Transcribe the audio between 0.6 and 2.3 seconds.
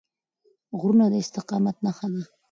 غرونه د استقامت نښه ده.